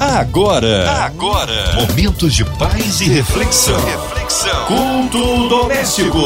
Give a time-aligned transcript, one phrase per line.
[0.00, 3.76] Agora, agora, momentos de paz e reflexão.
[3.84, 4.66] Reflexão.
[4.66, 6.20] Culto doméstico.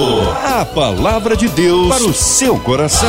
[0.44, 3.08] A palavra de Deus para o seu coração.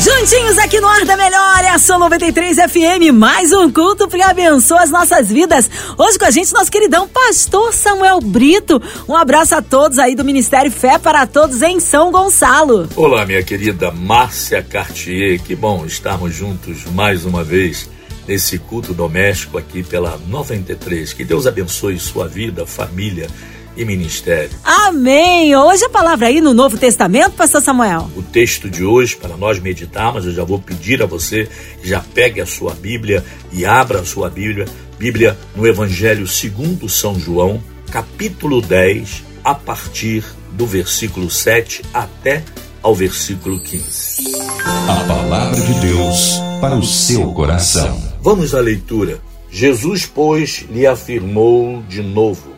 [0.00, 4.20] Juntinhos aqui no Ar da Melhor, é a Sua 93 FM, mais um culto que
[4.20, 5.70] abençoa as nossas vidas.
[5.96, 8.82] Hoje com a gente, nosso queridão Pastor Samuel Brito.
[9.08, 12.88] Um abraço a todos aí do Ministério Fé para Todos em São Gonçalo.
[12.96, 17.88] Olá, minha querida Márcia Cartier, que bom estarmos juntos mais uma vez
[18.26, 21.12] nesse culto doméstico aqui pela 93.
[21.12, 23.28] Que Deus abençoe sua vida, família
[23.76, 24.50] e ministério.
[24.64, 25.54] Amém!
[25.56, 28.10] Hoje a palavra aí no Novo Testamento, Pastor Samuel.
[28.16, 31.48] O texto de hoje, para nós meditarmos, eu já vou pedir a você
[31.80, 34.66] que já pegue a sua Bíblia e abra a sua Bíblia.
[34.98, 42.42] Bíblia no Evangelho segundo São João, capítulo 10, a partir do versículo 7 até
[42.82, 44.24] ao versículo 15.
[44.62, 48.09] A palavra de Deus para o seu coração.
[48.22, 49.18] Vamos à leitura.
[49.50, 52.52] Jesus, pois, lhe afirmou de novo: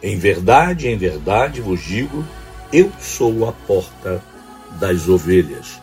[0.00, 2.24] Em verdade, em verdade vos digo,
[2.72, 4.22] eu sou a porta
[4.78, 5.80] das ovelhas.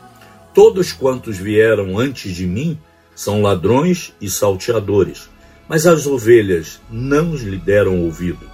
[0.53, 2.79] Todos quantos vieram antes de mim
[3.13, 5.29] são ladrões e salteadores,
[5.67, 8.49] mas as ovelhas não lhe deram ouvido.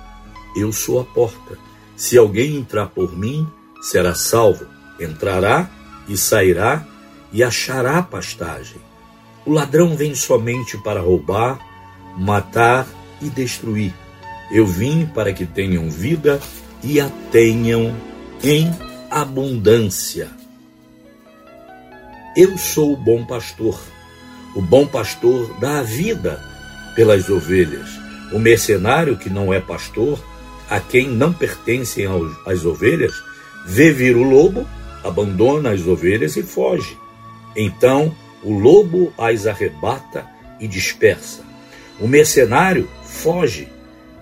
[0.55, 1.59] Eu sou a porta.
[1.95, 3.47] Se alguém entrar por mim,
[3.83, 4.65] será salvo.
[4.99, 5.69] Entrará
[6.07, 6.83] e sairá
[7.31, 8.81] e achará pastagem.
[9.45, 11.59] O ladrão vem somente para roubar,
[12.17, 12.87] matar
[13.21, 13.93] e destruir.
[14.51, 16.39] Eu vim para que tenham vida
[16.83, 17.95] e a tenham
[18.43, 18.71] em
[19.09, 20.29] abundância.
[22.35, 23.79] Eu sou o bom pastor.
[24.55, 26.39] O bom pastor dá a vida
[26.95, 27.89] pelas ovelhas.
[28.31, 30.19] O mercenário que não é pastor,
[30.69, 32.05] a quem não pertencem
[32.45, 33.13] as ovelhas,
[33.65, 34.67] vê vir o lobo,
[35.03, 36.97] abandona as ovelhas e foge.
[37.55, 40.25] Então o lobo as arrebata
[40.59, 41.43] e dispersa.
[41.99, 43.67] O mercenário foge,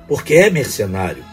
[0.08, 1.23] porque é mercenário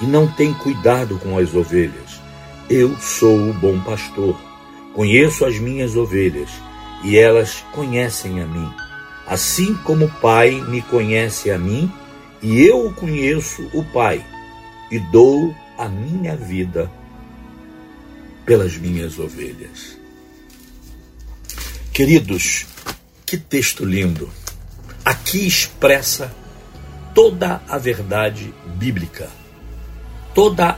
[0.00, 2.20] e não tem cuidado com as ovelhas.
[2.68, 4.36] Eu sou o bom pastor.
[4.94, 6.50] Conheço as minhas ovelhas
[7.04, 8.70] e elas conhecem a mim.
[9.26, 11.92] Assim como o Pai me conhece a mim
[12.42, 14.24] e eu conheço o Pai
[14.90, 16.90] e dou a minha vida
[18.44, 19.98] pelas minhas ovelhas.
[21.94, 22.66] Queridos,
[23.24, 24.28] que texto lindo!
[25.04, 26.34] Aqui expressa
[27.14, 29.30] toda a verdade bíblica,
[30.34, 30.76] toda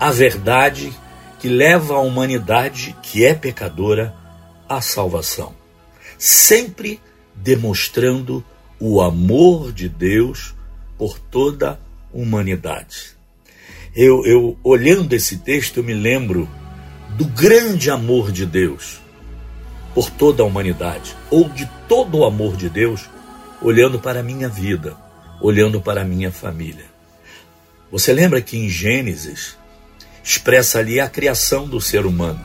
[0.00, 0.92] a verdade
[1.38, 4.12] que leva a humanidade que é pecadora
[4.68, 5.54] à salvação,
[6.18, 7.00] sempre
[7.32, 8.44] demonstrando
[8.80, 10.52] o amor de Deus
[10.98, 11.78] por toda a
[12.12, 13.16] humanidade.
[13.94, 16.48] Eu, eu olhando esse texto, eu me lembro
[17.10, 19.05] do grande amor de Deus
[19.96, 23.08] por toda a humanidade, ou de todo o amor de Deus,
[23.62, 24.94] olhando para a minha vida,
[25.40, 26.84] olhando para a minha família.
[27.90, 29.56] Você lembra que em Gênesis
[30.22, 32.44] expressa ali a criação do ser humano,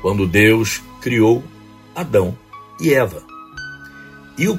[0.00, 1.42] quando Deus criou
[1.96, 2.38] Adão
[2.80, 3.24] e Eva
[4.38, 4.56] e, o,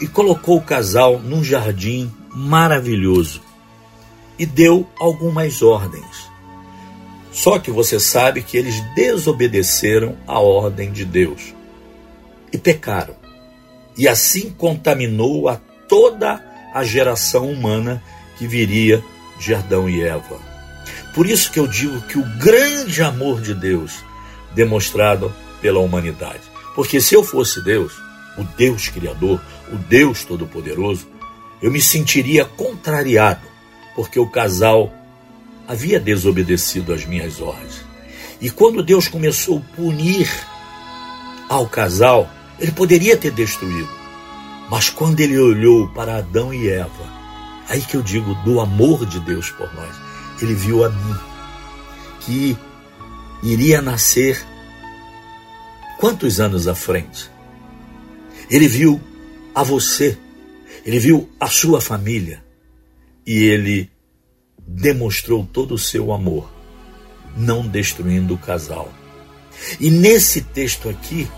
[0.00, 3.42] e colocou o casal num jardim maravilhoso
[4.38, 6.31] e deu algumas ordens.
[7.32, 11.54] Só que você sabe que eles desobedeceram a ordem de Deus
[12.52, 13.16] e pecaram.
[13.96, 16.44] E assim contaminou a toda
[16.74, 18.02] a geração humana
[18.36, 19.02] que viria
[19.38, 20.40] de Adão e Eva.
[21.14, 24.02] Por isso que eu digo que o grande amor de Deus
[24.54, 26.40] demonstrado pela humanidade.
[26.74, 27.92] Porque se eu fosse Deus,
[28.36, 31.06] o Deus Criador, o Deus Todo-Poderoso,
[31.60, 33.46] eu me sentiria contrariado,
[33.94, 34.92] porque o casal
[35.72, 37.82] havia desobedecido às minhas ordens.
[38.42, 40.30] E quando Deus começou a punir
[41.48, 43.88] ao casal, ele poderia ter destruído.
[44.70, 47.10] Mas quando ele olhou para Adão e Eva,
[47.70, 49.96] aí que eu digo do amor de Deus por nós,
[50.42, 51.16] ele viu a mim,
[52.20, 52.54] que
[53.42, 54.44] iria nascer
[55.98, 57.30] quantos anos à frente?
[58.50, 59.00] Ele viu
[59.54, 60.18] a você,
[60.84, 62.44] ele viu a sua família
[63.26, 63.91] e ele
[64.66, 66.52] demonstrou todo o seu amor,
[67.36, 68.92] não destruindo o casal.
[69.78, 71.28] E nesse texto aqui,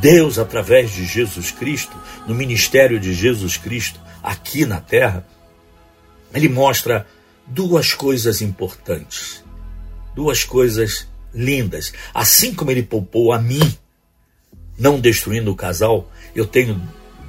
[0.00, 1.96] Deus, através de Jesus Cristo,
[2.26, 5.26] no ministério de Jesus Cristo, aqui na terra,
[6.34, 7.06] ele mostra
[7.46, 9.44] duas coisas importantes,
[10.14, 11.92] duas coisas lindas.
[12.12, 13.72] Assim como ele poupou a mim,
[14.78, 16.80] não destruindo o casal, eu tenho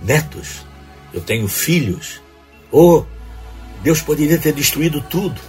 [0.04, 0.66] netos,
[1.14, 2.22] eu tenho filhos.
[2.72, 3.06] Oh,
[3.84, 5.40] Deus poderia ter destruído tudo,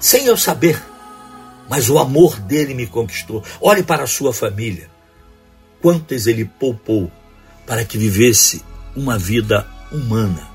[0.00, 0.82] sem eu saber.
[1.68, 3.44] Mas o amor dele me conquistou.
[3.60, 4.90] Olhe para a sua família.
[5.80, 7.10] Quantas ele poupou
[7.64, 8.62] para que vivesse
[8.96, 10.50] uma vida humana.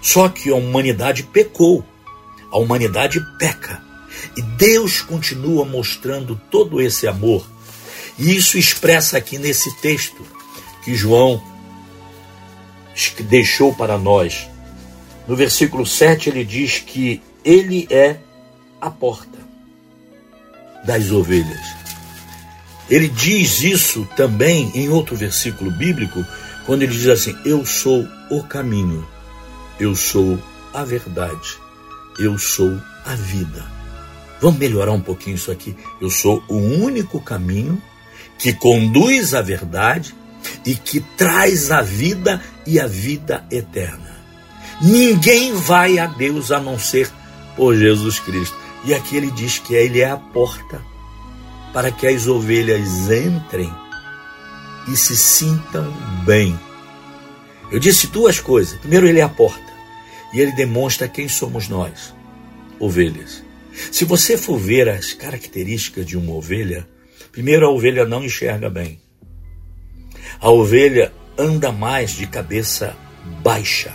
[0.00, 1.84] Só que a humanidade pecou,
[2.50, 3.82] a humanidade peca.
[4.36, 7.46] E Deus continua mostrando todo esse amor.
[8.18, 10.26] E isso expressa aqui nesse texto
[10.84, 11.42] que João
[13.28, 14.48] deixou para nós.
[15.28, 18.16] No versículo 7 ele diz que ele é
[18.80, 19.38] a porta
[20.86, 21.60] das ovelhas.
[22.88, 26.24] Ele diz isso também em outro versículo bíblico,
[26.64, 29.06] quando ele diz assim: Eu sou o caminho,
[29.78, 30.42] eu sou
[30.72, 31.58] a verdade,
[32.18, 33.66] eu sou a vida.
[34.40, 35.76] Vamos melhorar um pouquinho isso aqui.
[36.00, 37.82] Eu sou o único caminho
[38.38, 40.14] que conduz à verdade
[40.64, 44.17] e que traz a vida e a vida eterna.
[44.80, 47.10] Ninguém vai a Deus a não ser
[47.56, 48.56] por Jesus Cristo.
[48.84, 50.80] E aqui ele diz que ele é a porta
[51.72, 53.72] para que as ovelhas entrem
[54.86, 55.92] e se sintam
[56.24, 56.58] bem.
[57.70, 58.78] Eu disse duas coisas.
[58.78, 59.72] Primeiro, ele é a porta
[60.32, 62.14] e ele demonstra quem somos nós,
[62.78, 63.42] ovelhas.
[63.92, 66.88] Se você for ver as características de uma ovelha,
[67.30, 69.00] primeiro a ovelha não enxerga bem.
[70.40, 72.96] A ovelha anda mais de cabeça
[73.42, 73.92] baixa.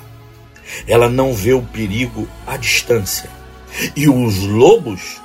[0.87, 3.29] Ela não vê o perigo à distância.
[3.95, 5.21] E os lobos,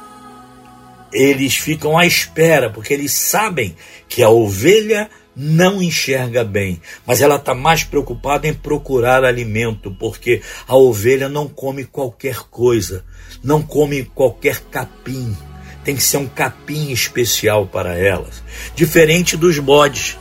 [1.12, 3.74] eles ficam à espera, porque eles sabem
[4.08, 5.10] que a ovelha
[5.40, 11.46] não enxerga bem, mas ela está mais preocupada em procurar alimento, porque a ovelha não
[11.46, 13.04] come qualquer coisa,
[13.42, 15.36] não come qualquer capim,
[15.84, 18.42] tem que ser um capim especial para elas,
[18.74, 20.18] diferente dos bodes.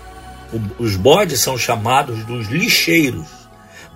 [0.78, 3.28] Os bodes são chamados dos lixeiros,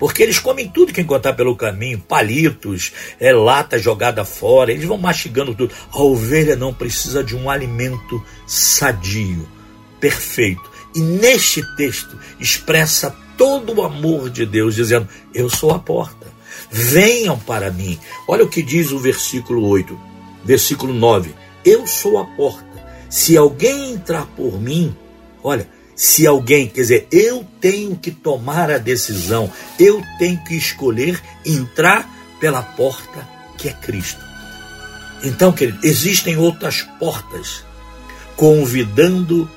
[0.01, 4.97] porque eles comem tudo que encontrar pelo caminho, palitos, é, lata jogada fora, eles vão
[4.97, 5.75] mastigando tudo.
[5.91, 9.47] A ovelha não precisa de um alimento sadio,
[9.99, 10.67] perfeito.
[10.95, 16.25] E neste texto expressa todo o amor de Deus, dizendo: Eu sou a porta,
[16.71, 17.99] venham para mim.
[18.27, 19.95] Olha o que diz o versículo 8,
[20.43, 21.31] versículo 9:
[21.63, 22.65] Eu sou a porta.
[23.07, 24.95] Se alguém entrar por mim,
[25.43, 31.21] olha, se alguém, quer dizer, eu tenho que tomar a decisão, eu tenho que escolher
[31.45, 32.09] entrar
[32.39, 33.27] pela porta
[33.57, 34.19] que é Cristo.
[35.23, 37.63] Então, querido, existem outras portas
[38.35, 39.49] convidando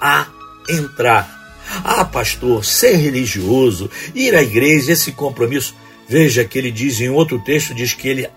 [0.00, 0.26] a
[0.68, 1.38] entrar.
[1.84, 5.74] Ah, pastor, ser religioso, ir à igreja, esse compromisso.
[6.08, 8.28] Veja que ele diz em outro texto, diz que ele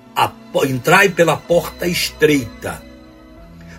[0.67, 2.93] entrai pela porta estreita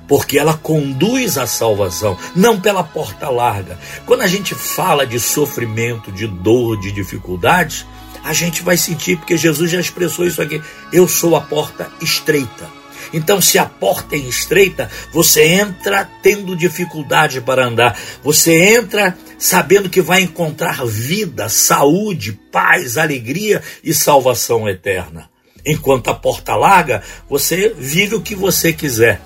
[0.06, 3.78] porque ela conduz à salvação, não pela porta larga.
[4.06, 7.86] Quando a gente fala de sofrimento, de dor, de dificuldades,
[8.22, 10.62] a gente vai sentir, porque Jesus já expressou isso aqui:
[10.92, 12.68] eu sou a porta estreita.
[13.12, 17.96] Então, se a porta é estreita, você entra tendo dificuldade para andar.
[18.24, 25.30] Você entra sabendo que vai encontrar vida, saúde, paz, alegria e salvação eterna.
[25.64, 29.20] Enquanto a porta larga, você vive o que você quiser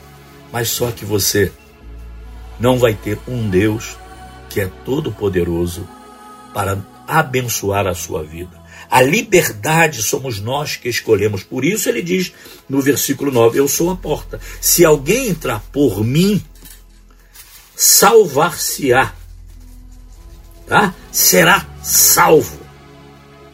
[0.53, 1.53] mas só que você
[2.59, 3.97] não vai ter um Deus
[4.49, 5.87] que é todo-poderoso
[6.53, 8.59] para abençoar a sua vida.
[8.91, 11.43] A liberdade somos nós que escolhemos.
[11.43, 12.33] Por isso ele diz
[12.69, 14.41] no versículo 9: Eu sou a porta.
[14.61, 16.43] Se alguém entrar por mim,
[17.77, 19.13] salvar-se-á.
[20.67, 20.95] Tá?
[21.13, 22.59] Será salvo.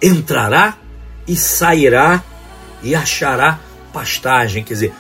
[0.01, 0.79] Entrará
[1.27, 2.23] e sairá
[2.83, 3.61] e achará
[3.93, 4.63] pastagem.
[4.63, 4.95] Quer dizer,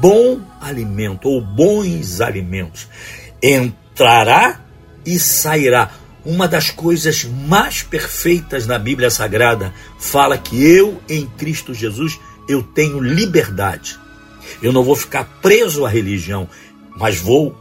[0.00, 2.88] bom alimento ou bons alimentos.
[3.42, 4.60] Entrará
[5.04, 5.90] e sairá.
[6.24, 12.62] Uma das coisas mais perfeitas na Bíblia Sagrada fala que eu, em Cristo Jesus, eu
[12.62, 13.98] tenho liberdade.
[14.62, 16.48] Eu não vou ficar preso à religião,
[16.96, 17.56] mas vou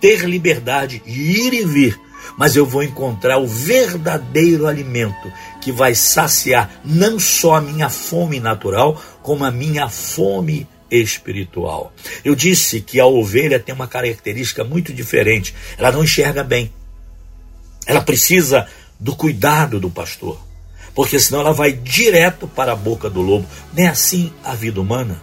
[0.00, 2.00] ter liberdade de ir e vir.
[2.36, 8.40] Mas eu vou encontrar o verdadeiro alimento que vai saciar não só a minha fome
[8.40, 11.92] natural, como a minha fome espiritual.
[12.24, 15.54] Eu disse que a ovelha tem uma característica muito diferente.
[15.78, 16.72] Ela não enxerga bem.
[17.86, 18.68] Ela precisa
[19.00, 20.38] do cuidado do pastor,
[20.94, 23.48] porque senão ela vai direto para a boca do lobo.
[23.72, 25.20] Não é assim a vida humana?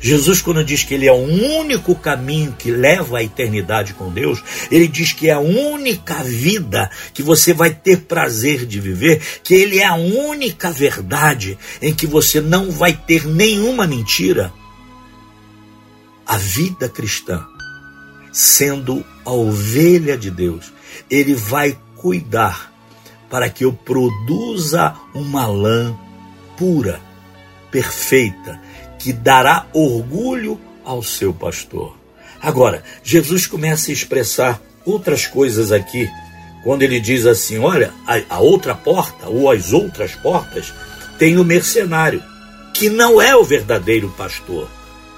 [0.00, 4.42] Jesus, quando diz que Ele é o único caminho que leva à eternidade com Deus,
[4.70, 9.54] Ele diz que é a única vida que você vai ter prazer de viver, que
[9.54, 14.52] Ele é a única verdade em que você não vai ter nenhuma mentira
[16.26, 17.44] a vida cristã,
[18.32, 20.72] sendo a ovelha de Deus,
[21.10, 22.72] ele vai cuidar
[23.30, 25.96] para que eu produza uma lã
[26.56, 27.00] pura,
[27.70, 28.60] perfeita,
[28.98, 31.96] que dará orgulho ao seu pastor.
[32.40, 36.08] Agora, Jesus começa a expressar outras coisas aqui
[36.62, 40.72] quando ele diz assim: olha, a, a outra porta, ou as outras portas,
[41.18, 42.22] tem o mercenário,
[42.74, 44.68] que não é o verdadeiro pastor.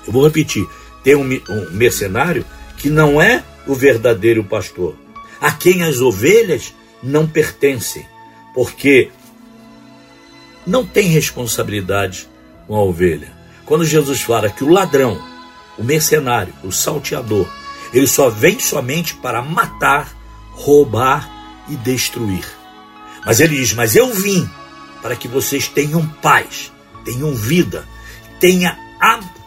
[0.06, 0.66] Eu vou repetir:
[1.04, 2.44] tem um, um mercenário
[2.78, 4.96] que não é o verdadeiro pastor,
[5.40, 8.06] a quem as ovelhas não pertencem,
[8.54, 9.10] porque
[10.66, 12.28] não tem responsabilidade
[12.66, 13.32] com a ovelha.
[13.66, 15.22] Quando Jesus fala que o ladrão,
[15.78, 17.46] o mercenário, o salteador,
[17.92, 20.14] ele só vem somente para matar,
[20.52, 21.30] roubar
[21.68, 22.44] e destruir.
[23.24, 24.48] Mas ele diz: Mas eu vim
[25.02, 26.72] para que vocês tenham paz,
[27.04, 27.86] tenham vida,
[28.40, 28.78] tenha,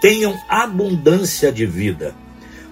[0.01, 2.16] tenham abundância de vida.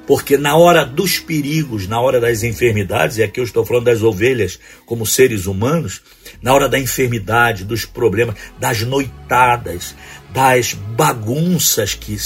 [0.08, 4.04] Porque na hora dos perigos, na hora das enfermidades, e aqui eu estou falando das
[4.04, 6.02] ovelhas como seres humanos,
[6.42, 9.96] na hora da enfermidade, dos problemas, das noitadas,
[10.32, 12.18] das bagunças que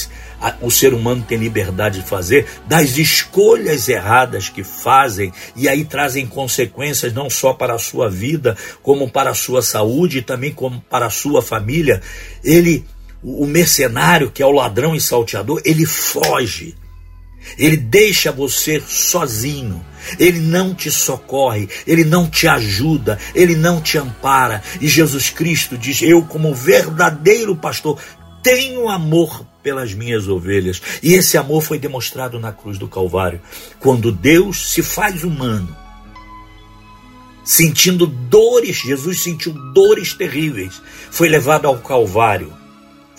[0.62, 6.26] o ser humano tem liberdade de fazer, das escolhas erradas que fazem e aí trazem
[6.26, 10.82] consequências não só para a sua vida, como para a sua saúde e também como
[10.82, 12.02] para a sua família.
[12.44, 12.86] Ele,
[13.24, 16.76] o mercenário, que é o ladrão e salteador, ele foge
[17.58, 19.84] ele deixa você sozinho.
[20.18, 24.64] Ele não te socorre, ele não te ajuda, ele não te ampara.
[24.80, 28.00] E Jesus Cristo diz: Eu, como verdadeiro pastor,
[28.42, 30.82] tenho amor pelas minhas ovelhas.
[31.04, 33.42] E esse amor foi demonstrado na cruz do Calvário,
[33.80, 35.76] quando Deus se faz humano.
[37.44, 42.54] Sentindo dores, Jesus sentiu dores terríveis, foi levado ao Calvário,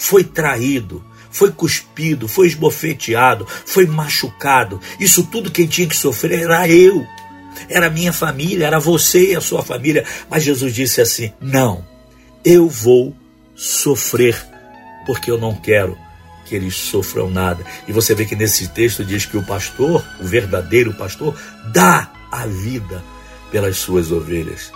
[0.00, 4.80] foi traído, foi cuspido, foi esbofeteado, foi machucado.
[4.98, 7.06] Isso tudo quem tinha que sofrer era eu,
[7.68, 10.04] era a minha família, era você e a sua família.
[10.28, 11.86] Mas Jesus disse assim: Não,
[12.42, 13.14] eu vou
[13.54, 14.42] sofrer,
[15.04, 15.98] porque eu não quero
[16.46, 17.62] que eles sofram nada.
[17.86, 21.38] E você vê que nesse texto diz que o pastor, o verdadeiro pastor,
[21.74, 23.04] dá a vida
[23.52, 24.72] pelas suas ovelhas.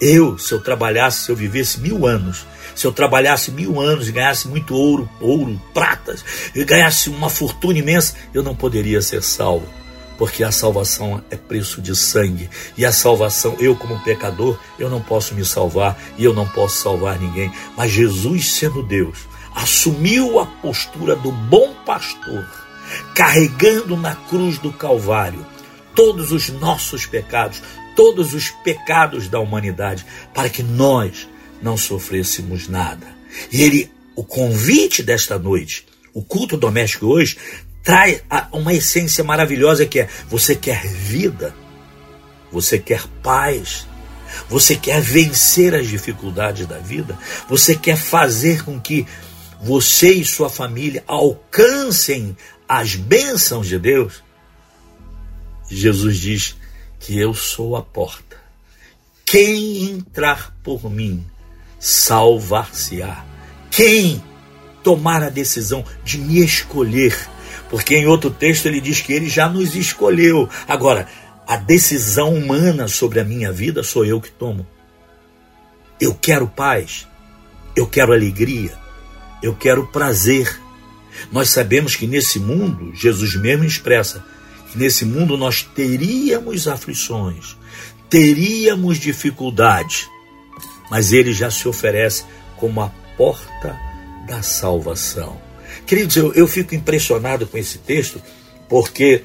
[0.00, 4.12] Eu, se eu trabalhasse, se eu vivesse mil anos, se eu trabalhasse mil anos e
[4.12, 6.22] ganhasse muito ouro, ouro, pratas,
[6.54, 9.66] e ganhasse uma fortuna imensa, eu não poderia ser salvo.
[10.18, 12.48] Porque a salvação é preço de sangue.
[12.76, 16.82] E a salvação, eu como pecador, eu não posso me salvar e eu não posso
[16.82, 17.52] salvar ninguém.
[17.76, 19.18] Mas Jesus, sendo Deus,
[19.54, 22.46] assumiu a postura do bom pastor,
[23.14, 25.44] carregando na cruz do Calvário
[25.94, 27.62] todos os nossos pecados,
[27.96, 31.26] todos os pecados da humanidade, para que nós
[31.60, 33.06] não sofrêssemos nada.
[33.50, 37.36] E ele, o convite desta noite, o culto doméstico hoje,
[37.82, 38.22] traz
[38.52, 41.54] uma essência maravilhosa que é: você quer vida,
[42.52, 43.86] você quer paz,
[44.48, 49.06] você quer vencer as dificuldades da vida, você quer fazer com que
[49.60, 52.36] você e sua família alcancem
[52.68, 54.22] as bênçãos de Deus.
[55.68, 56.56] Jesus diz
[56.98, 58.36] que eu sou a porta.
[59.24, 61.24] Quem entrar por mim
[61.78, 63.24] salvar-se-á.
[63.70, 64.22] Quem
[64.82, 67.16] tomar a decisão de me escolher,
[67.68, 70.48] porque em outro texto ele diz que ele já nos escolheu.
[70.66, 71.08] Agora,
[71.46, 74.66] a decisão humana sobre a minha vida sou eu que tomo.
[76.00, 77.06] Eu quero paz,
[77.74, 78.72] eu quero alegria,
[79.42, 80.60] eu quero prazer.
[81.32, 84.24] Nós sabemos que nesse mundo, Jesus mesmo expressa,
[84.74, 87.56] nesse mundo nós teríamos aflições,
[88.08, 90.08] teríamos dificuldades
[90.90, 92.24] mas ele já se oferece
[92.56, 93.78] como a porta
[94.26, 95.40] da salvação.
[95.86, 98.20] Queridos, eu, eu fico impressionado com esse texto,
[98.68, 99.24] porque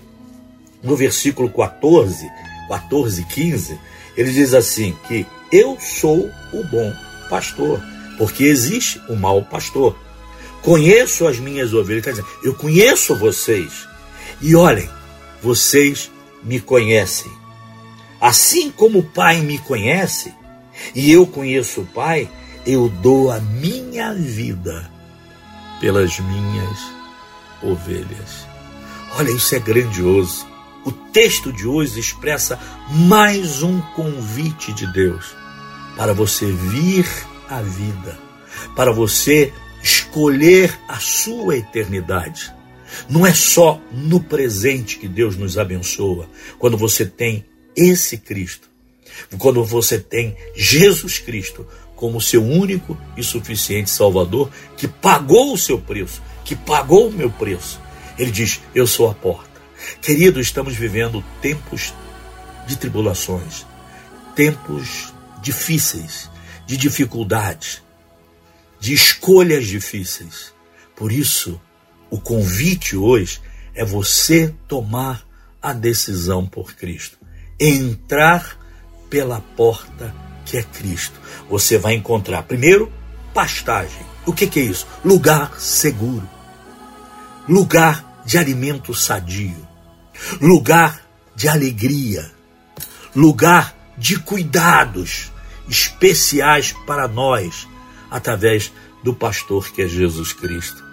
[0.83, 2.27] no versículo 14,
[2.67, 3.79] 14 15,
[4.17, 6.93] ele diz assim: que eu sou o bom
[7.29, 7.81] pastor,
[8.17, 9.95] porque existe o mau pastor.
[10.61, 13.87] Conheço as minhas ovelhas, quer dizer, eu conheço vocês.
[14.39, 14.87] E olhem,
[15.41, 16.11] vocês
[16.43, 17.31] me conhecem.
[18.19, 20.33] Assim como o Pai me conhece,
[20.93, 22.29] e eu conheço o Pai,
[22.65, 24.89] eu dou a minha vida
[25.79, 26.79] pelas minhas
[27.63, 28.47] ovelhas.
[29.17, 30.47] Olha, isso é grandioso.
[30.85, 35.35] O texto de hoje expressa mais um convite de Deus
[35.95, 37.07] para você vir
[37.49, 38.17] à vida,
[38.75, 42.53] para você escolher a sua eternidade.
[43.09, 46.29] Não é só no presente que Deus nos abençoa,
[46.59, 47.45] quando você tem
[47.75, 48.69] esse Cristo,
[49.37, 55.79] quando você tem Jesus Cristo como seu único e suficiente Salvador, que pagou o seu
[55.79, 57.79] preço, que pagou o meu preço.
[58.17, 59.49] Ele diz: Eu sou a porta.
[60.01, 61.93] Querido, estamos vivendo tempos
[62.67, 63.65] de tribulações,
[64.35, 66.29] tempos difíceis,
[66.65, 67.81] de dificuldades,
[68.79, 70.53] de escolhas difíceis.
[70.95, 71.59] Por isso,
[72.11, 73.41] o convite hoje
[73.73, 75.25] é você tomar
[75.61, 77.17] a decisão por Cristo,
[77.57, 78.59] entrar
[79.09, 80.13] pela porta
[80.45, 81.19] que é Cristo.
[81.49, 82.91] Você vai encontrar, primeiro,
[83.33, 84.05] pastagem.
[84.25, 84.85] O que, que é isso?
[85.05, 86.29] Lugar seguro,
[87.47, 89.67] lugar de alimento sadio,
[90.41, 91.01] lugar
[91.33, 92.29] de alegria,
[93.15, 95.31] lugar de cuidados
[95.69, 97.67] especiais para nós,
[98.09, 100.90] através do pastor que é Jesus Cristo.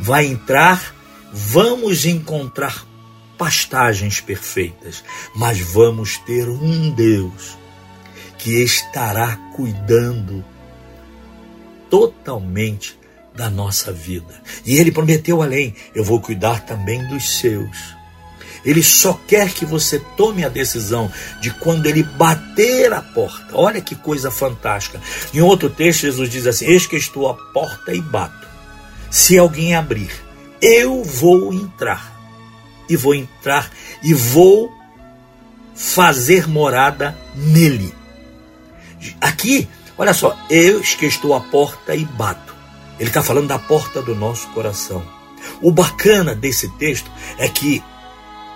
[0.00, 0.94] Vai entrar,
[1.32, 2.86] vamos encontrar
[3.36, 5.04] pastagens perfeitas,
[5.34, 7.56] mas vamos ter um Deus
[8.38, 10.44] que estará cuidando
[11.90, 12.98] totalmente
[13.34, 14.42] da nossa vida.
[14.64, 17.96] E ele prometeu além: eu vou cuidar também dos seus.
[18.64, 23.50] Ele só quer que você tome a decisão de quando ele bater a porta.
[23.52, 25.00] Olha que coisa fantástica.
[25.32, 28.45] Em outro texto, Jesus diz assim: Eis que estou à porta e bato.
[29.10, 30.10] Se alguém abrir,
[30.60, 32.14] eu vou entrar.
[32.88, 33.70] E vou entrar
[34.02, 34.72] e vou
[35.74, 37.92] fazer morada nele.
[39.20, 42.54] Aqui, olha só, eu que estou à porta e bato.
[42.98, 45.04] Ele está falando da porta do nosso coração.
[45.60, 47.82] O bacana desse texto é que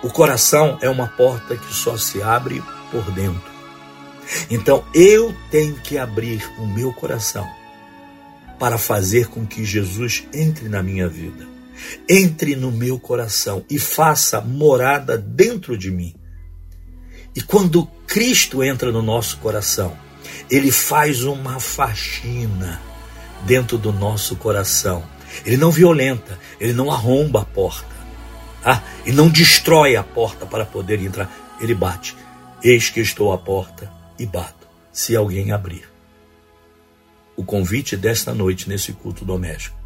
[0.01, 3.51] o coração é uma porta que só se abre por dentro.
[4.49, 7.60] Então eu tenho que abrir o meu coração
[8.61, 11.47] para fazer com que Jesus entre na minha vida,
[12.07, 16.13] entre no meu coração e faça morada dentro de mim.
[17.35, 19.97] E quando Cristo entra no nosso coração,
[20.47, 22.79] ele faz uma faxina
[23.47, 25.03] dentro do nosso coração.
[25.43, 27.95] Ele não violenta, ele não arromba a porta.
[28.63, 31.57] Ah, e não destrói a porta para poder entrar.
[31.59, 32.15] Ele bate.
[32.63, 35.90] Eis que estou à porta e bato, se alguém abrir.
[37.35, 39.77] O convite desta noite nesse culto doméstico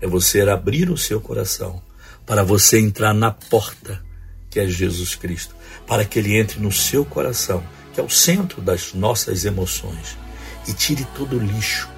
[0.00, 1.82] é você abrir o seu coração
[2.26, 4.04] para você entrar na porta
[4.50, 5.54] que é Jesus Cristo,
[5.86, 7.62] para que ele entre no seu coração
[7.92, 10.16] que é o centro das nossas emoções,
[10.68, 11.88] e tire todo o lixo,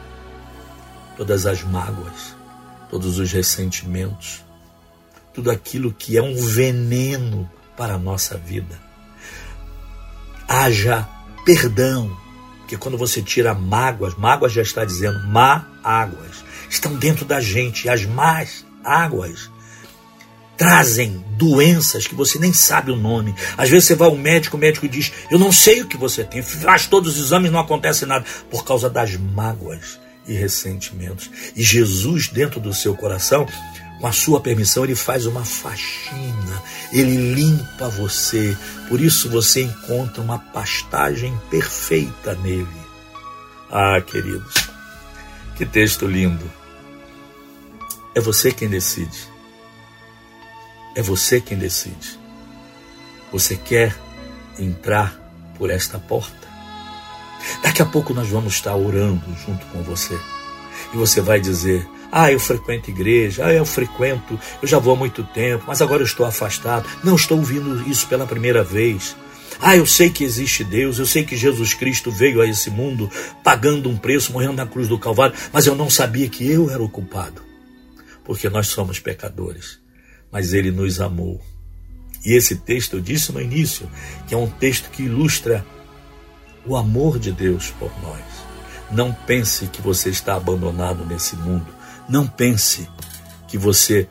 [1.16, 2.35] todas as mágoas,
[2.88, 4.45] todos os ressentimentos,
[5.34, 8.80] tudo aquilo que é um veneno para a nossa vida.
[10.49, 11.06] Haja
[11.45, 12.17] perdão,
[12.71, 17.89] porque quando você tira mágoas, mágoas já está dizendo má águas, estão dentro da gente,
[17.89, 19.50] as más águas
[20.56, 23.35] trazem doenças que você nem sabe o nome.
[23.59, 26.23] Às vezes você vai ao médico, o médico diz: Eu não sei o que você
[26.23, 31.28] tem, faz todos os exames, não acontece nada, por causa das mágoas e ressentimentos.
[31.56, 33.49] E Jesus, dentro do seu coração,
[34.00, 38.56] com a sua permissão, ele faz uma faxina, ele limpa você.
[38.89, 42.67] Por isso você encontra uma pastagem perfeita nele.
[43.71, 44.54] Ah, queridos,
[45.54, 46.50] que texto lindo.
[48.15, 49.28] É você quem decide.
[50.97, 52.19] É você quem decide.
[53.30, 53.95] Você quer
[54.58, 55.15] entrar
[55.56, 56.49] por esta porta?
[57.63, 60.19] Daqui a pouco nós vamos estar orando junto com você.
[60.93, 64.96] E você vai dizer: Ah, eu frequento igreja, ah, eu frequento, eu já vou há
[64.96, 66.88] muito tempo, mas agora eu estou afastado.
[67.04, 69.16] Não estou ouvindo isso pela primeira vez.
[69.60, 73.10] Ah, eu sei que existe Deus, eu sei que Jesus Cristo veio a esse mundo
[73.44, 76.82] pagando um preço, morrendo na cruz do Calvário, mas eu não sabia que eu era
[76.82, 77.42] o culpado,
[78.25, 79.80] porque nós somos pecadores
[80.30, 81.40] mas ele nos amou.
[82.25, 83.90] E esse texto, eu disse no início,
[84.28, 85.64] que é um texto que ilustra
[86.66, 88.23] o amor de Deus por nós.
[88.90, 91.66] Não pense que você está abandonado nesse mundo.
[92.10, 92.88] Não pense
[93.49, 94.08] que você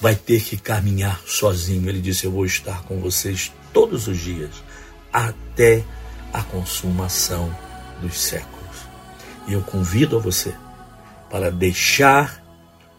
[0.00, 1.88] vai ter que caminhar sozinho.
[1.88, 4.50] Ele disse: Eu vou estar com vocês todos os dias,
[5.12, 5.84] até
[6.32, 7.54] a consumação
[8.00, 8.76] dos séculos.
[9.46, 10.54] E eu convido a você
[11.28, 12.42] para deixar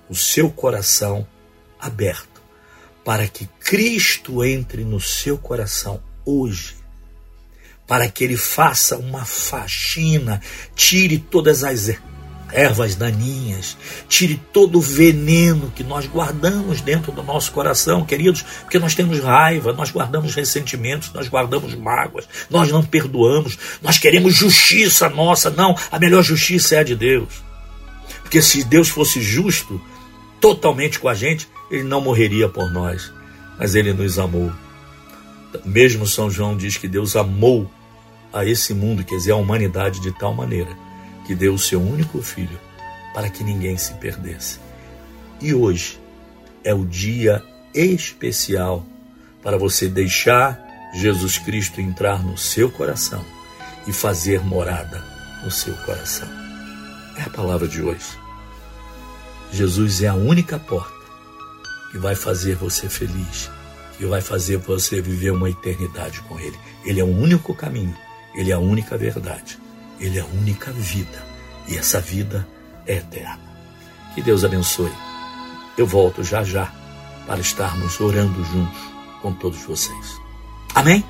[0.10, 1.26] o seu coração
[1.80, 2.32] aberto
[3.04, 6.76] para que Cristo entre no seu coração hoje,
[7.88, 10.42] para que ele faça uma faxina,
[10.76, 11.90] tire todas as
[12.52, 18.80] ervas daninhas, tire todo o veneno que nós guardamos dentro do nosso coração, queridos, porque
[18.80, 25.10] nós temos raiva, nós guardamos ressentimentos, nós guardamos mágoas, nós não perdoamos, nós queremos justiça
[25.10, 27.44] nossa, não, a melhor justiça é a de Deus.
[28.22, 29.82] Porque se Deus fosse justo
[30.40, 33.12] totalmente com a gente, ele não morreria por nós,
[33.58, 34.52] mas ele nos amou.
[35.66, 37.70] Mesmo São João diz que Deus amou
[38.34, 40.70] a esse mundo, quer dizer, a humanidade de tal maneira
[41.32, 42.60] que deu o seu único filho
[43.14, 44.60] para que ninguém se perdesse.
[45.40, 45.98] E hoje
[46.62, 47.42] é o dia
[47.74, 48.86] especial
[49.42, 50.62] para você deixar
[50.94, 53.24] Jesus Cristo entrar no seu coração
[53.88, 55.02] e fazer morada
[55.42, 56.28] no seu coração.
[57.18, 58.20] É a palavra de hoje.
[59.54, 60.92] Jesus é a única porta
[61.92, 63.50] que vai fazer você feliz,
[63.98, 66.60] que vai fazer você viver uma eternidade com Ele.
[66.84, 67.96] Ele é o único caminho
[68.36, 69.58] Ele é a única verdade.
[70.02, 71.24] Ele é a única vida.
[71.68, 72.46] E essa vida
[72.88, 73.40] é eterna.
[74.16, 74.92] Que Deus abençoe.
[75.78, 76.70] Eu volto já já
[77.28, 78.82] para estarmos orando juntos
[79.22, 80.20] com todos vocês.
[80.74, 81.06] Amém?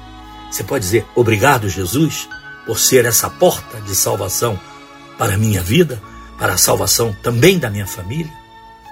[0.51, 2.27] Você pode dizer obrigado, Jesus,
[2.65, 4.59] por ser essa porta de salvação
[5.17, 6.01] para a minha vida,
[6.37, 8.40] para a salvação também da minha família?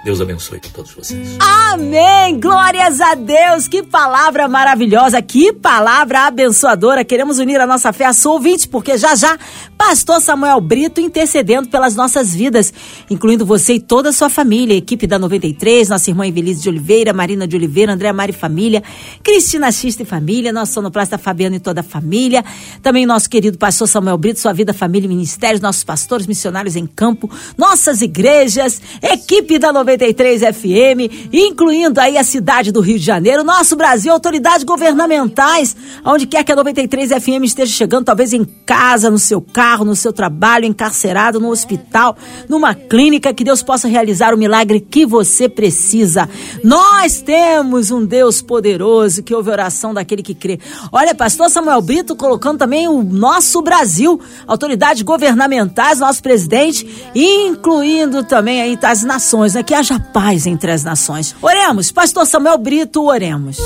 [0.02, 1.36] Deus abençoe a todos vocês.
[1.40, 2.40] Amém!
[2.40, 3.68] Glórias a Deus!
[3.68, 7.04] Que palavra maravilhosa, que palavra abençoadora.
[7.04, 9.38] Queremos unir a nossa fé a sua ouvinte, porque já já,
[9.78, 12.74] Pastor Samuel Brito intercedendo pelas nossas vidas,
[13.10, 17.12] incluindo você e toda a sua família, equipe da 93, nossa irmã Evelise de Oliveira,
[17.12, 18.82] Marina de Oliveira, André Mari Família,
[19.22, 22.44] Cristina Xista e Família, nosso sonoplasta Fabiano e toda a família,
[22.82, 26.88] também nosso querido Pastor Samuel Brito, sua vida, família e ministérios, nossos pastores missionários em
[26.88, 29.89] campo, nossas igrejas, equipe da 93.
[29.90, 35.76] 93 FM, incluindo aí a cidade do Rio de Janeiro, nosso Brasil, autoridades governamentais,
[36.06, 39.96] onde quer que a 93 FM esteja chegando, talvez em casa, no seu carro, no
[39.96, 42.16] seu trabalho, encarcerado, no hospital,
[42.48, 46.30] numa clínica, que Deus possa realizar o milagre que você precisa.
[46.64, 50.60] Nós temos um Deus poderoso que ouve a oração daquele que crê.
[50.92, 58.62] Olha, pastor Samuel Brito colocando também o nosso Brasil, autoridades governamentais, nosso presidente, incluindo também
[58.62, 59.64] aí as nações, né?
[59.64, 61.36] Que haja paz entre as nações.
[61.42, 63.58] Oremos, Pastor Samuel Brito, oremos.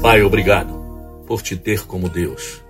[0.00, 0.72] Pai, obrigado
[1.26, 2.62] por te ter como Deus.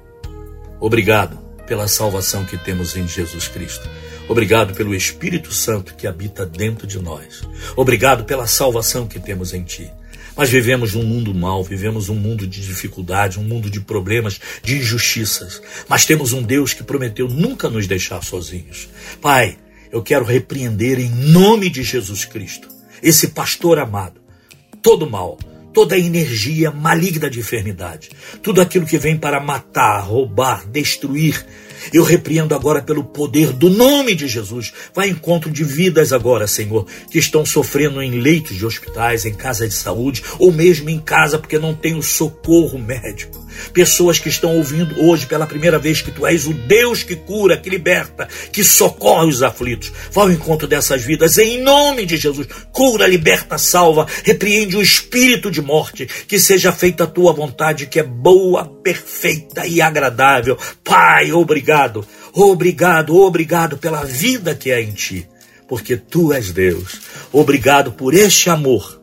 [0.81, 3.89] Obrigado pela salvação que temos em Jesus Cristo.
[4.27, 7.43] Obrigado pelo Espírito Santo que habita dentro de nós.
[7.77, 9.91] Obrigado pela salvação que temos em Ti.
[10.35, 14.77] Mas vivemos num mundo mau, vivemos um mundo de dificuldade, um mundo de problemas, de
[14.77, 15.61] injustiças.
[15.89, 18.89] Mas temos um Deus que prometeu nunca nos deixar sozinhos.
[19.21, 19.59] Pai,
[19.91, 22.69] eu quero repreender em nome de Jesus Cristo
[23.03, 24.21] esse pastor amado,
[24.83, 25.39] todo mal,
[25.73, 28.11] toda energia maligna de enfermidade,
[28.43, 31.47] tudo aquilo que vem para matar, roubar, destruir,
[31.93, 34.73] eu repreendo agora pelo poder do nome de Jesus.
[34.93, 39.69] Vai encontro de vidas agora, Senhor, que estão sofrendo em leitos de hospitais, em casa
[39.69, 43.47] de saúde, ou mesmo em casa porque não tem o socorro médico.
[43.73, 47.57] Pessoas que estão ouvindo hoje pela primeira vez que tu és o Deus que cura,
[47.57, 49.93] que liberta, que socorre os aflitos.
[50.13, 52.47] Vá ao encontro dessas vidas em nome de Jesus.
[52.73, 56.07] Cura, liberta, salva, repreende o espírito de morte.
[56.27, 60.57] Que seja feita a tua vontade, que é boa, perfeita e agradável.
[60.85, 62.07] Pai, obrigado
[62.43, 65.29] obrigado, obrigado, pela vida que é em ti,
[65.69, 67.01] porque tu és Deus.
[67.33, 69.01] Obrigado por este amor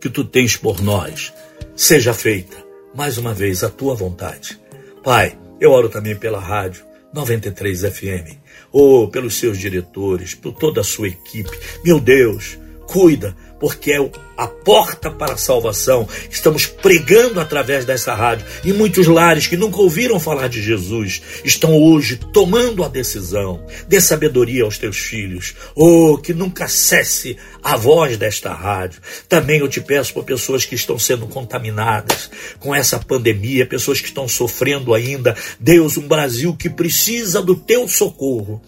[0.00, 1.32] que tu tens por nós.
[1.74, 2.56] Seja feita,
[2.96, 4.58] mais uma vez, a tua vontade.
[5.04, 8.38] Pai, eu oro também pela rádio 93 FM,
[8.72, 11.56] ou pelos seus diretores, por toda a sua equipe.
[11.84, 16.06] Meu Deus, cuida porque é a porta para a salvação.
[16.30, 21.74] Estamos pregando através dessa rádio e muitos lares que nunca ouviram falar de Jesus estão
[21.74, 23.64] hoje tomando a decisão.
[23.88, 25.54] Dê sabedoria aos teus filhos.
[25.74, 29.00] Oh, que nunca cesse a voz desta rádio.
[29.28, 34.08] Também eu te peço por pessoas que estão sendo contaminadas com essa pandemia, pessoas que
[34.08, 35.34] estão sofrendo ainda.
[35.58, 38.60] Deus, um Brasil que precisa do teu socorro.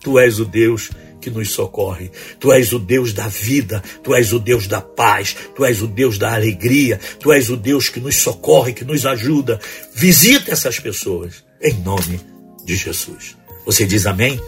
[0.00, 2.10] Tu és o Deus que nos socorre.
[2.38, 5.86] Tu és o Deus da vida, tu és o Deus da paz, tu és o
[5.86, 9.60] Deus da alegria, tu és o Deus que nos socorre, que nos ajuda.
[9.94, 12.20] Visita essas pessoas, em nome
[12.64, 13.36] de Jesus.
[13.64, 14.40] Você diz amém?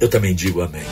[0.00, 0.84] Eu também digo amém.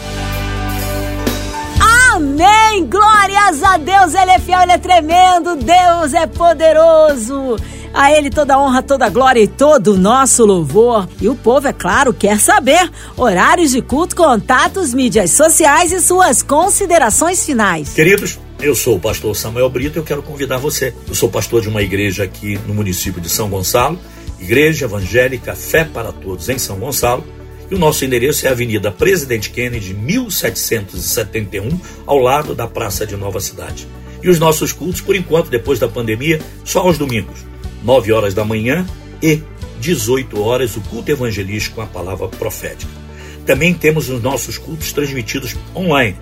[2.14, 2.86] Amém!
[2.86, 7.56] Glórias a Deus, Ele é fiel, Ele é tremendo, Deus é poderoso.
[7.94, 11.06] A Ele toda honra, toda glória e todo o nosso louvor.
[11.20, 16.42] E o povo, é claro, quer saber horários de culto, contatos, mídias sociais e suas
[16.42, 17.92] considerações finais.
[17.92, 20.94] Queridos, eu sou o pastor Samuel Brito e eu quero convidar você.
[21.06, 23.98] Eu sou pastor de uma igreja aqui no município de São Gonçalo,
[24.40, 27.24] Igreja Evangélica Fé para Todos em São Gonçalo.
[27.70, 33.16] E o nosso endereço é a Avenida Presidente Kennedy, 1771, ao lado da Praça de
[33.16, 33.86] Nova Cidade.
[34.22, 37.51] E os nossos cultos, por enquanto, depois da pandemia, só aos domingos.
[37.82, 38.86] 9 horas da manhã
[39.22, 39.42] e
[39.80, 42.90] 18 horas, o culto evangelístico com a palavra profética.
[43.44, 46.16] Também temos os nossos cultos transmitidos online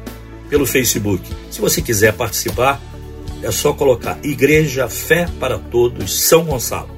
[0.48, 1.22] pelo Facebook.
[1.50, 2.80] Se você quiser participar,
[3.42, 6.90] é só colocar Igreja Fé para Todos São Gonçalo.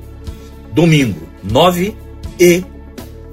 [0.72, 1.96] Domingo, 9
[2.38, 2.64] e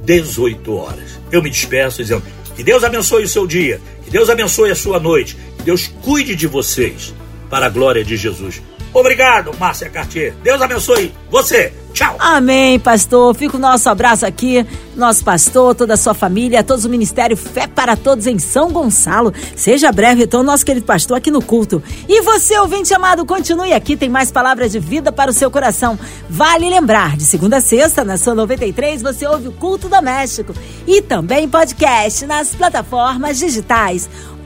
[0.03, 1.19] 18 horas.
[1.31, 2.23] Eu me despeço dizendo
[2.55, 6.35] que Deus abençoe o seu dia, que Deus abençoe a sua noite, que Deus cuide
[6.35, 7.13] de vocês,
[7.49, 8.61] para a glória de Jesus.
[8.93, 10.33] Obrigado, Márcia Cartier.
[10.43, 11.71] Deus abençoe você.
[11.93, 12.15] Tchau.
[12.19, 13.35] Amém, pastor.
[13.35, 17.67] Fica o nosso abraço aqui, nosso pastor, toda a sua família, todos o Ministério Fé
[17.67, 19.33] para Todos em São Gonçalo.
[19.55, 21.81] Seja breve, então, nosso querido pastor aqui no culto.
[22.07, 25.97] E você, ouvinte amado, continue aqui, tem mais palavras de vida para o seu coração.
[26.29, 30.53] Vale lembrar, de segunda a sexta, na sua 93, você ouve o Culto Doméstico
[30.87, 34.09] e também podcast nas plataformas digitais.